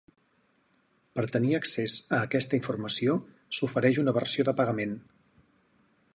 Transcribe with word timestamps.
Per 1.19 1.25
tenir 1.35 1.51
accés 1.57 1.97
a 2.19 2.21
aquesta 2.29 2.59
informació 2.61 3.19
s'ofereix 3.59 4.01
una 4.07 4.17
versió 4.21 4.49
de 4.51 4.59
pagament. 4.63 4.99